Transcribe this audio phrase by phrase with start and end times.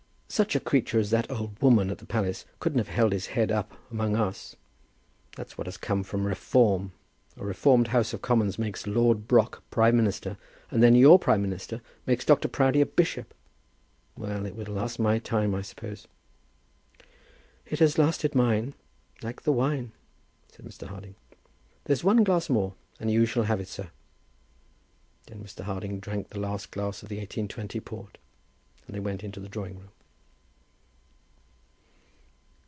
[0.41, 3.51] "Such a creature as that old woman at the palace couldn't have held his head
[3.51, 4.55] up among us.
[5.35, 6.93] That's what has come from Reform.
[7.35, 10.37] A reformed House of Commons makes Lord Brock Prime Minister,
[10.71, 12.47] and then your Prime Minister makes Dr.
[12.47, 13.33] Proudie a bishop!
[14.15, 16.07] Well; it will last my time, I suppose."
[17.65, 18.73] "It has lasted mine,
[19.21, 19.91] like the wine,"
[20.49, 20.87] said Mr.
[20.87, 21.15] Harding.
[21.83, 23.91] "There's one glass more, and you shall have it, sir."
[25.27, 25.65] Then Mr.
[25.65, 28.17] Harding drank the last glass of the 1820 port,
[28.87, 29.89] and they went into the drawing room.